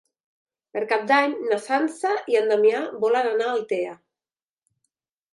Per 0.75 0.81
Cap 0.91 1.01
d'Any 1.09 1.35
na 1.51 1.59
Sança 1.65 2.13
i 2.33 2.37
en 2.39 2.49
Damià 2.51 2.79
volen 3.03 3.29
anar 3.33 3.49
a 3.49 3.53
Altea. 3.59 3.93